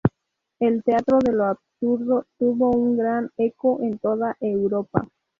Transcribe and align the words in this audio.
El 0.59 0.81
teatro 0.83 1.19
de 1.23 1.31
lo 1.31 1.45
absurdo 1.45 2.25
tuvo 2.39 2.71
un 2.71 2.97
gran 2.97 3.29
eco 3.37 3.79
en 3.83 3.99
toda 3.99 4.35
Europa. 4.39 5.07